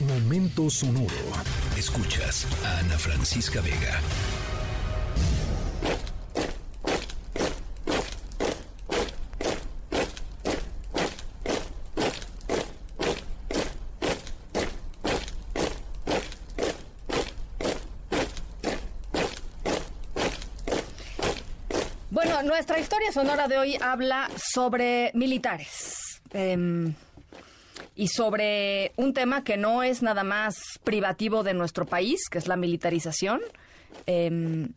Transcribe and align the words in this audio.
Momento 0.00 0.70
sonoro. 0.70 1.08
Escuchas 1.76 2.46
a 2.64 2.78
Ana 2.78 2.96
Francisca 2.98 3.60
Vega. 3.60 4.00
Bueno, 22.10 22.42
nuestra 22.42 22.78
historia 22.78 23.12
sonora 23.12 23.48
de 23.48 23.58
hoy 23.58 23.76
habla 23.80 24.30
sobre 24.36 25.10
militares. 25.14 26.20
Em, 26.32 26.94
y 27.98 28.06
sobre 28.06 28.92
un 28.94 29.12
tema 29.12 29.42
que 29.42 29.56
no 29.56 29.82
es 29.82 30.02
nada 30.02 30.22
más 30.22 30.54
privativo 30.84 31.42
de 31.42 31.52
nuestro 31.52 31.84
país, 31.84 32.28
que 32.30 32.38
es 32.38 32.46
la 32.46 32.54
militarización, 32.54 33.40
em, 34.06 34.72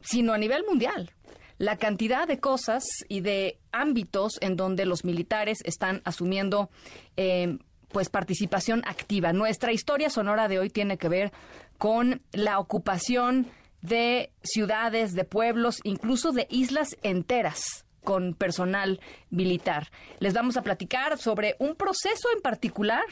sino 0.00 0.34
a 0.34 0.38
nivel 0.38 0.62
mundial. 0.68 1.10
La 1.58 1.76
cantidad 1.76 2.28
de 2.28 2.38
cosas 2.38 2.84
y 3.08 3.22
de 3.22 3.58
ámbitos 3.72 4.38
en 4.40 4.54
donde 4.54 4.86
los 4.86 5.04
militares 5.04 5.58
están 5.64 6.00
asumiendo 6.04 6.70
em, 7.16 7.58
pues 7.88 8.08
participación 8.08 8.84
activa. 8.86 9.32
Nuestra 9.32 9.72
historia 9.72 10.10
sonora 10.10 10.46
de 10.46 10.60
hoy 10.60 10.70
tiene 10.70 10.96
que 10.96 11.08
ver 11.08 11.32
con 11.76 12.22
la 12.30 12.60
ocupación 12.60 13.48
de 13.82 14.30
ciudades, 14.44 15.12
de 15.14 15.24
pueblos, 15.24 15.80
incluso 15.82 16.30
de 16.30 16.46
islas 16.50 16.96
enteras 17.02 17.84
con 18.04 18.34
personal 18.34 19.00
militar. 19.30 19.90
Les 20.20 20.34
vamos 20.34 20.56
a 20.56 20.62
platicar 20.62 21.18
sobre 21.18 21.56
un 21.58 21.74
proceso 21.74 22.28
en 22.34 22.40
particular 22.40 23.04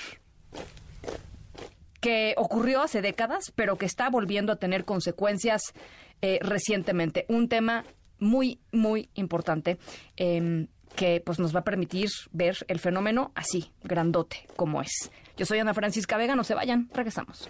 que 2.00 2.34
ocurrió 2.36 2.82
hace 2.82 3.00
décadas, 3.00 3.52
pero 3.54 3.76
que 3.76 3.86
está 3.86 4.10
volviendo 4.10 4.52
a 4.52 4.56
tener 4.56 4.84
consecuencias 4.84 5.72
eh, 6.20 6.38
recientemente. 6.42 7.24
Un 7.28 7.48
tema 7.48 7.84
muy, 8.18 8.60
muy 8.72 9.08
importante 9.14 9.78
em, 10.16 10.68
que 10.96 11.22
pues, 11.24 11.38
nos 11.38 11.54
va 11.54 11.60
a 11.60 11.64
permitir 11.64 12.08
ver 12.32 12.56
el 12.68 12.78
fenómeno 12.78 13.32
así, 13.34 13.72
grandote 13.82 14.46
como 14.56 14.82
es. 14.82 15.10
Yo 15.36 15.46
soy 15.46 15.60
Ana 15.60 15.74
Francisca 15.74 16.16
Vega, 16.16 16.36
no 16.36 16.44
se 16.44 16.54
vayan, 16.54 16.90
regresamos. 16.92 17.48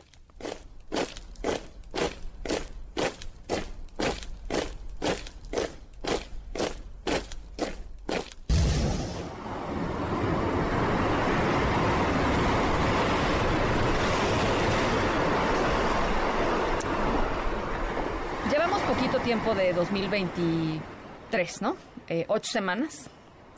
Tiempo 19.23 19.55
de 19.55 19.73
2023, 19.73 21.63
¿no? 21.63 21.77
Eh, 22.09 22.25
ocho 22.29 22.51
semanas. 22.51 23.09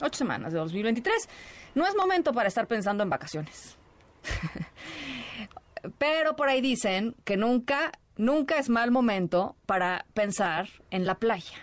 Ocho 0.01 0.19
semanas 0.19 0.53
de 0.53 0.59
2023. 0.59 1.29
No 1.75 1.87
es 1.87 1.97
momento 1.97 2.35
para 2.35 2.49
estar 2.49 2.67
pensando 2.67 3.03
en 3.03 3.09
vacaciones. 3.09 3.79
Pero 5.99 6.37
por 6.37 6.49
ahí 6.49 6.61
dicen 6.61 7.15
que 7.25 7.39
nunca, 7.39 7.93
nunca 8.17 8.59
es 8.59 8.69
mal 8.69 8.91
momento 8.91 9.57
para 9.65 10.05
pensar 10.13 10.69
en 10.91 11.07
la 11.07 11.15
playa, 11.15 11.57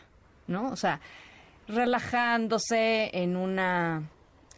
¿no? 0.48 0.72
O 0.72 0.76
sea, 0.76 1.00
relajándose 1.68 3.12
en 3.14 3.36
una 3.36 4.10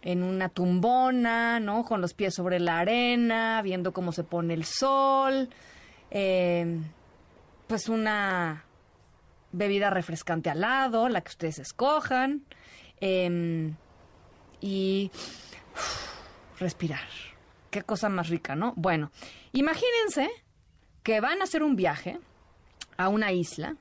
en 0.02 0.23
una 0.23 0.50
tumbona, 0.50 1.59
¿no? 1.59 1.83
Con 1.83 2.02
los 2.02 2.13
pies 2.13 2.33
sobre 2.33 2.59
la 2.59 2.80
arena, 2.80 3.61
viendo 3.61 3.94
cómo 3.94 4.11
se 4.13 4.23
pone 4.23 4.53
el 4.53 4.66
sol. 4.66 5.50
Eh, 6.11 6.80
pues 7.67 7.88
una 7.89 8.66
bebida 9.53 9.89
refrescante 9.89 10.49
al 10.49 10.61
lado, 10.61 11.07
la 11.07 11.22
que 11.22 11.29
ustedes 11.29 11.59
escojan. 11.59 12.44
em, 13.05 13.75
y 14.61 15.11
respirar. 16.57 17.01
Qué 17.69 17.81
cosa 17.81 18.07
más 18.07 18.29
rica, 18.29 18.55
¿no? 18.55 18.73
Bueno, 18.78 19.11
imagínense 19.51 20.29
que 21.01 21.19
van 21.19 21.41
a 21.41 21.44
hacer 21.44 21.63
un 21.63 21.75
viaje 21.75 22.19
a 22.95 23.09
una 23.09 23.33
isla, 23.33 23.75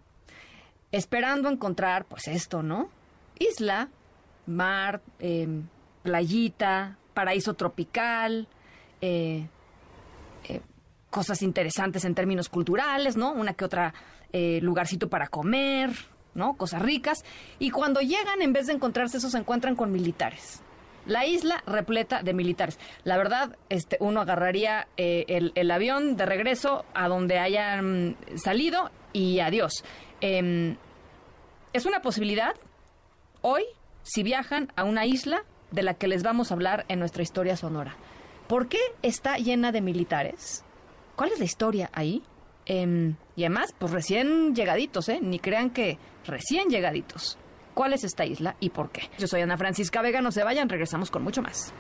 esperando 0.91 1.48
encontrar, 1.48 2.04
pues 2.06 2.26
esto, 2.26 2.62
¿no? 2.64 2.91
Isla, 3.38 3.88
mar, 4.47 5.00
em, 5.20 5.68
playita, 6.02 6.97
paraíso 7.14 7.54
tropical, 7.54 8.48
eh, 9.00 9.47
eh, 10.48 10.60
cosas 11.10 11.42
interesantes 11.42 12.04
en 12.04 12.14
términos 12.14 12.48
culturales, 12.48 13.16
¿no? 13.16 13.32
Una 13.32 13.54
que 13.54 13.64
otra 13.64 13.94
eh, 14.32 14.60
lugarcito 14.62 15.09
para 15.09 15.28
comer, 15.28 15.91
¿no? 16.34 16.56
Cosas 16.56 16.82
ricas. 16.82 17.25
Y 17.59 17.70
cuando 17.70 18.00
llegan, 18.00 18.43
en 18.43 18.53
vez 18.53 18.66
de 18.66 18.75
encontrarse 18.75 19.19
eso, 19.19 19.31
se 19.31 19.38
encuentran 19.38 19.76
con 19.76 19.93
militares. 19.93 20.62
La 21.06 21.26
isla 21.26 21.62
repleta 21.66 22.22
de 22.22 22.32
militares. 22.32 22.78
La 23.04 23.16
verdad, 23.16 23.56
este, 23.69 23.97
uno 24.00 24.21
agarraría 24.21 24.87
eh, 24.97 25.50
el, 25.54 25.71
avión 25.71 26.16
de 26.16 26.26
regreso 26.26 26.84
a 26.94 27.09
donde 27.09 27.38
hayan 27.38 28.16
salido 28.37 28.91
y 29.12 29.41
adiós. 29.41 29.84
Em, 30.21 30.76
es 31.72 31.87
una 31.87 32.03
posibilidad 32.03 32.54
hoy 33.41 33.65
si 34.04 34.22
viajan 34.22 34.72
a 34.76 34.84
una 34.84 35.06
isla 35.06 35.44
de 35.72 35.82
la 35.82 35.94
que 35.94 36.06
les 36.06 36.22
vamos 36.22 36.50
a 36.50 36.54
hablar 36.54 36.84
en 36.88 37.00
nuestra 37.00 37.22
historia 37.22 37.56
sonora. 37.56 37.97
¿Por 38.47 38.69
qué 38.69 38.81
está 39.03 39.38
llena 39.38 39.72
de 39.72 39.81
militares? 39.81 40.65
¿Cuál 41.16 41.32
es 41.32 41.38
la 41.38 41.44
historia 41.44 41.91
ahí? 41.92 42.22
Em, 42.66 43.16
y 43.36 43.44
además, 43.44 43.74
pues 43.78 43.92
recién 43.92 44.54
llegaditos, 44.54 45.08
¿eh? 45.08 45.18
Ni 45.20 45.38
crean 45.38 45.70
que 45.70 45.98
recién 46.26 46.68
llegaditos. 46.68 47.38
¿Cuál 47.74 47.94
es 47.94 48.04
esta 48.04 48.24
isla 48.24 48.56
y 48.60 48.70
por 48.70 48.90
qué? 48.90 49.02
Yo 49.18 49.26
soy 49.26 49.40
Ana 49.40 49.56
Francisca 49.56 50.02
Vega, 50.02 50.20
no 50.20 50.30
se 50.30 50.44
vayan, 50.44 50.68
regresamos 50.68 51.10
con 51.10 51.22
mucho 51.22 51.42
más. 51.42 51.72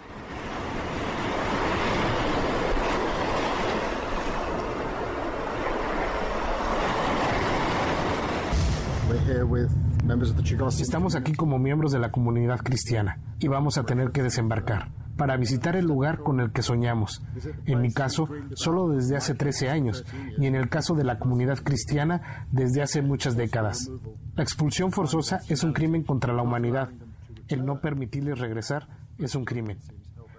Estamos 10.80 11.14
aquí 11.14 11.34
como 11.34 11.58
miembros 11.58 11.92
de 11.92 11.98
la 11.98 12.10
comunidad 12.10 12.60
cristiana 12.60 13.18
y 13.38 13.48
vamos 13.48 13.78
a 13.78 13.84
tener 13.84 14.10
que 14.10 14.22
desembarcar 14.22 14.88
para 15.16 15.36
visitar 15.36 15.76
el 15.76 15.86
lugar 15.86 16.18
con 16.18 16.40
el 16.40 16.52
que 16.52 16.62
soñamos. 16.62 17.22
En 17.66 17.80
mi 17.80 17.92
caso, 17.92 18.28
solo 18.54 18.88
desde 18.88 19.16
hace 19.16 19.34
13 19.34 19.70
años 19.70 20.04
y 20.38 20.46
en 20.46 20.54
el 20.54 20.68
caso 20.68 20.94
de 20.94 21.04
la 21.04 21.18
comunidad 21.18 21.58
cristiana 21.58 22.46
desde 22.50 22.82
hace 22.82 23.02
muchas 23.02 23.36
décadas. 23.36 23.90
La 24.34 24.42
expulsión 24.42 24.92
forzosa 24.92 25.40
es 25.48 25.62
un 25.64 25.72
crimen 25.72 26.02
contra 26.02 26.32
la 26.32 26.42
humanidad. 26.42 26.90
El 27.48 27.64
no 27.64 27.80
permitirles 27.80 28.38
regresar 28.38 28.88
es 29.18 29.34
un 29.34 29.44
crimen. 29.44 29.78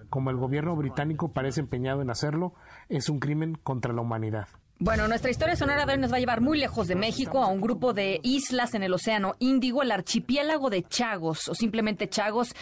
Como 0.10 0.30
el 0.30 0.38
gobierno 0.38 0.76
británico 0.76 1.32
parece 1.32 1.62
empeñado 1.62 2.02
en 2.02 2.10
hacerlo, 2.10 2.54
es 2.90 3.10
un 3.10 3.20
crimen 3.20 3.56
contra 3.56 3.94
la 3.94 4.02
humanidad. 4.02 4.48
Bueno, 4.80 5.08
nuestra 5.08 5.32
historia 5.32 5.56
sonora 5.56 5.86
de 5.86 5.94
hoy 5.94 6.00
nos 6.00 6.12
va 6.12 6.18
a 6.18 6.20
llevar 6.20 6.42
muy 6.42 6.60
lejos 6.60 6.88
de 6.88 6.96
México, 6.96 7.42
a 7.42 7.48
un 7.48 7.62
grupo 7.62 7.94
de 7.94 8.20
islas 8.22 8.74
en 8.74 8.84
el 8.84 8.94
Océano 8.94 9.36
Índigo, 9.40 9.82
el 9.82 9.92
archipiélago 9.92 10.70
de 10.70 10.84
Chagos, 10.84 11.48
o 11.48 11.56
simplemente 11.56 12.10
Chagos, 12.10 12.54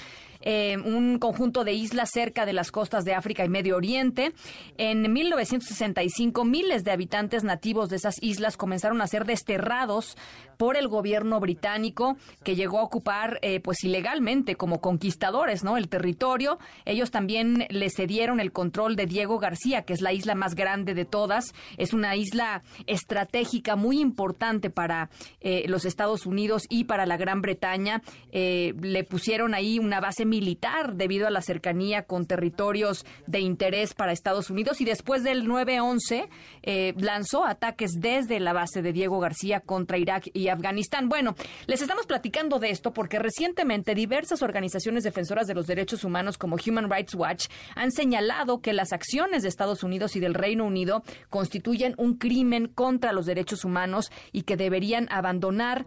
eh, 0.42 0.78
un 0.78 1.20
conjunto 1.20 1.64
de 1.64 1.74
islas 1.74 2.10
cerca 2.12 2.46
de 2.46 2.54
las 2.54 2.72
costas 2.72 3.06
de 3.06 3.14
África 3.14 3.46
y 3.46 3.50
Medio 3.50 3.76
Oriente. 3.76 4.34
En 4.78 5.12
1965, 5.12 6.46
miles 6.46 6.84
de 6.84 6.92
habitantes 6.92 7.44
nativos 7.44 7.90
de 7.90 7.98
esas 7.98 8.16
islas 8.22 8.58
comenzaron 8.58 9.02
a 9.02 9.08
ser 9.08 9.26
desterrados 9.26 10.18
por 10.58 10.78
el 10.78 10.88
gobierno 10.88 11.40
británico, 11.40 12.18
que 12.44 12.56
llegó 12.56 12.80
a 12.80 12.84
ocupar, 12.84 13.40
eh, 13.42 13.60
pues 13.62 13.84
ilegalmente, 13.84 14.56
como 14.56 14.80
conquistadores, 14.80 15.64
¿no? 15.64 15.76
El 15.76 15.90
territorio. 15.90 16.60
Ellos 16.86 17.10
también 17.10 17.66
le 17.70 17.90
cedieron 17.90 18.40
el 18.40 18.52
control 18.52 18.96
de 18.96 19.08
Diego 19.08 19.40
García, 19.40 19.82
que 19.84 19.94
es 19.94 20.02
la 20.02 20.14
isla 20.14 20.36
más 20.36 20.54
grande 20.54 20.94
de 20.94 21.06
todas. 21.06 21.54
Es 21.78 21.94
una 21.94 22.16
isla 22.16 22.62
estratégica 22.86 23.76
muy 23.76 24.00
importante 24.00 24.70
para 24.70 25.10
eh, 25.40 25.64
los 25.68 25.86
Estados 25.86 26.28
Unidos 26.28 26.68
y 26.70 26.84
para 26.84 27.08
la 27.08 27.18
Gran 27.18 27.42
Bretaña. 27.42 28.04
Le 28.32 29.04
pusieron 29.04 29.56
ahí 29.56 29.80
una 29.80 30.00
base 30.00 30.26
militar 30.32 30.96
debido 30.96 31.28
a 31.28 31.30
la 31.30 31.42
cercanía 31.42 32.04
con 32.04 32.26
territorios 32.26 33.06
de 33.28 33.42
interés 33.42 33.94
para 33.94 34.14
Estados 34.14 34.50
Unidos 34.50 34.80
y 34.80 34.86
después 34.86 35.24
del 35.24 35.46
9-11 35.46 36.30
eh, 36.64 36.94
lanzó 36.98 37.46
ataques 37.46 37.92
desde 38.00 38.40
la 38.40 38.54
base 38.54 38.82
de 38.82 38.94
Diego 38.94 39.20
García 39.20 39.60
contra 39.60 39.98
Irak 39.98 40.30
y 40.34 40.48
Afganistán. 40.48 41.10
Bueno, 41.10 41.36
les 41.68 41.82
estamos 41.82 42.06
platicando 42.06 42.60
de 42.60 42.70
esto 42.70 42.94
porque 42.94 43.20
recientemente 43.20 43.94
diversas 43.94 44.42
organizaciones 44.42 45.04
defensoras 45.04 45.48
de 45.48 45.54
los 45.54 45.68
derechos 45.68 46.06
humanos 46.06 46.38
como 46.38 46.56
Human 46.56 46.90
Rights 46.90 47.14
Watch 47.14 47.48
han 47.76 47.92
señalado 47.92 48.62
que 48.62 48.72
las 48.72 48.94
acciones 48.94 49.44
de 49.44 49.50
Estados 49.50 49.84
Unidos 49.84 50.16
y 50.16 50.22
del 50.22 50.34
Reino 50.34 50.66
Unido 50.66 51.04
constituyen 51.30 51.94
un 51.98 52.16
crimen 52.18 52.68
contra 52.68 53.12
los 53.12 53.26
derechos 53.26 53.66
humanos 53.66 54.12
y 54.32 54.44
que 54.44 54.56
deberían 54.56 55.08
abandonar 55.12 55.86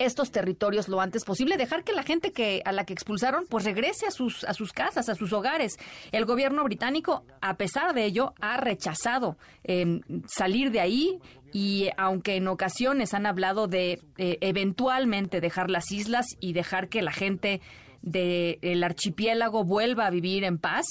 estos 0.00 0.32
territorios 0.32 0.88
lo 0.88 1.00
antes 1.00 1.24
posible, 1.24 1.56
dejar 1.56 1.84
que 1.84 1.92
la 1.92 2.02
gente 2.02 2.32
que 2.32 2.62
a 2.64 2.72
la 2.72 2.84
que 2.84 2.92
expulsaron 2.92 3.44
pues 3.48 3.64
regrese 3.64 4.06
a 4.06 4.10
sus 4.10 4.44
a 4.44 4.54
sus 4.54 4.72
casas, 4.72 5.08
a 5.08 5.14
sus 5.14 5.32
hogares. 5.32 5.76
El 6.10 6.24
gobierno 6.24 6.64
británico, 6.64 7.24
a 7.40 7.56
pesar 7.56 7.94
de 7.94 8.06
ello, 8.06 8.34
ha 8.40 8.56
rechazado 8.56 9.36
em, 9.62 10.00
salir 10.26 10.70
de 10.70 10.80
ahí 10.80 11.20
y 11.52 11.88
aunque 11.96 12.36
en 12.36 12.48
ocasiones 12.48 13.12
han 13.12 13.26
hablado 13.26 13.66
de 13.66 14.00
eh, 14.16 14.38
eventualmente 14.40 15.40
dejar 15.40 15.70
las 15.70 15.92
islas 15.92 16.26
y 16.40 16.54
dejar 16.54 16.88
que 16.88 17.02
la 17.02 17.12
gente 17.12 17.60
del 18.02 18.82
archipiélago 18.82 19.64
vuelva 19.64 20.06
a 20.06 20.10
vivir 20.10 20.44
en 20.44 20.56
paz, 20.56 20.86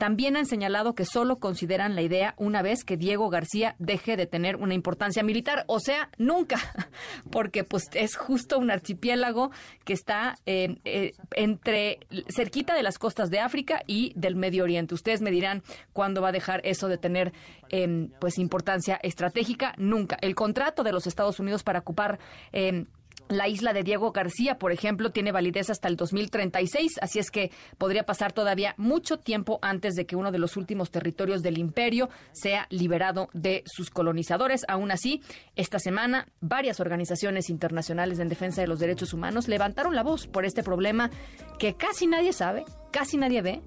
también 0.00 0.38
han 0.38 0.46
señalado 0.46 0.94
que 0.94 1.04
solo 1.04 1.40
consideran 1.40 1.94
la 1.94 2.00
idea 2.00 2.34
una 2.38 2.62
vez 2.62 2.84
que 2.84 2.96
Diego 2.96 3.28
García 3.28 3.76
deje 3.78 4.16
de 4.16 4.24
tener 4.24 4.56
una 4.56 4.72
importancia 4.72 5.22
militar, 5.22 5.64
o 5.66 5.78
sea, 5.78 6.08
nunca, 6.16 6.56
porque 7.30 7.64
pues 7.64 7.84
es 7.92 8.16
justo 8.16 8.58
un 8.58 8.70
archipiélago 8.70 9.50
que 9.84 9.92
está 9.92 10.38
eh, 10.46 10.78
eh, 10.86 11.12
entre 11.32 11.98
cerquita 12.34 12.74
de 12.74 12.82
las 12.82 12.96
costas 12.96 13.28
de 13.28 13.40
África 13.40 13.82
y 13.86 14.14
del 14.16 14.36
Medio 14.36 14.64
Oriente. 14.64 14.94
Ustedes 14.94 15.20
me 15.20 15.30
dirán 15.30 15.62
cuándo 15.92 16.22
va 16.22 16.28
a 16.28 16.32
dejar 16.32 16.62
eso 16.64 16.88
de 16.88 16.96
tener 16.96 17.34
em, 17.68 18.08
pues 18.20 18.38
importancia 18.38 18.98
estratégica, 19.02 19.74
nunca. 19.76 20.16
El 20.22 20.34
contrato 20.34 20.82
de 20.82 20.92
los 20.92 21.06
Estados 21.06 21.40
Unidos 21.40 21.62
para 21.62 21.80
ocupar 21.80 22.18
em, 22.52 22.86
la 23.30 23.48
isla 23.48 23.72
de 23.72 23.82
Diego 23.82 24.12
García, 24.12 24.58
por 24.58 24.72
ejemplo, 24.72 25.10
tiene 25.10 25.32
validez 25.32 25.70
hasta 25.70 25.88
el 25.88 25.96
2036, 25.96 26.98
así 27.00 27.18
es 27.18 27.30
que 27.30 27.50
podría 27.78 28.04
pasar 28.04 28.32
todavía 28.32 28.74
mucho 28.76 29.18
tiempo 29.18 29.58
antes 29.62 29.94
de 29.94 30.04
que 30.04 30.16
uno 30.16 30.32
de 30.32 30.38
los 30.38 30.56
últimos 30.56 30.90
territorios 30.90 31.40
del 31.42 31.56
imperio 31.56 32.10
sea 32.32 32.66
liberado 32.70 33.30
de 33.32 33.62
sus 33.66 33.90
colonizadores. 33.90 34.64
Aún 34.68 34.90
así, 34.90 35.22
esta 35.54 35.78
semana 35.78 36.26
varias 36.40 36.80
organizaciones 36.80 37.50
internacionales 37.50 38.18
en 38.18 38.28
defensa 38.28 38.60
de 38.60 38.66
los 38.66 38.80
derechos 38.80 39.14
humanos 39.14 39.48
levantaron 39.48 39.94
la 39.94 40.02
voz 40.02 40.26
por 40.26 40.44
este 40.44 40.62
problema 40.62 41.10
que 41.58 41.74
casi 41.74 42.06
nadie 42.06 42.32
sabe, 42.32 42.64
casi 42.90 43.16
nadie 43.16 43.42
ve, 43.42 43.62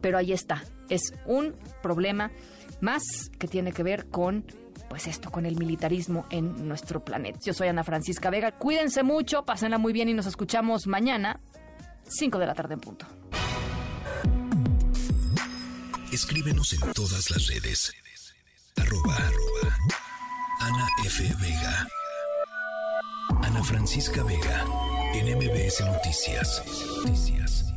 pero 0.00 0.18
ahí 0.18 0.32
está. 0.32 0.62
Es 0.88 1.12
un 1.26 1.54
problema 1.82 2.30
más 2.80 3.02
que 3.38 3.48
tiene 3.48 3.72
que 3.72 3.82
ver 3.82 4.08
con 4.08 4.44
pues 4.88 5.06
esto 5.06 5.30
con 5.30 5.46
el 5.46 5.56
militarismo 5.56 6.26
en 6.30 6.66
nuestro 6.66 7.04
planeta. 7.04 7.38
Yo 7.42 7.52
soy 7.52 7.68
Ana 7.68 7.84
Francisca 7.84 8.30
Vega. 8.30 8.52
Cuídense 8.52 9.02
mucho, 9.02 9.44
pásenla 9.44 9.78
muy 9.78 9.92
bien 9.92 10.08
y 10.08 10.14
nos 10.14 10.26
escuchamos 10.26 10.86
mañana, 10.86 11.40
5 12.06 12.38
de 12.38 12.46
la 12.46 12.54
tarde 12.54 12.74
en 12.74 12.80
punto. 12.80 13.06
Escríbenos 16.12 16.72
en 16.72 16.92
todas 16.92 17.30
las 17.30 17.46
redes. 17.48 17.92
Arroba, 18.76 19.14
arroba 19.14 19.76
Ana 20.60 20.88
F. 21.04 21.22
Vega. 21.40 21.86
Ana 23.42 23.62
Francisca 23.62 24.22
Vega. 24.22 24.64
En 25.14 25.36
MBS 25.36 25.80
Noticias. 25.84 26.62
Noticias. 27.04 27.67